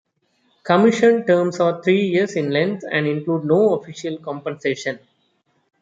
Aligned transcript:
Commission 0.63 1.27
terms 1.27 1.59
are 1.59 1.83
three 1.83 2.07
years 2.07 2.33
in 2.35 2.49
length 2.49 2.83
and 2.91 3.05
include 3.05 3.45
no 3.45 3.75
official 3.75 4.17
compensation. 4.17 4.97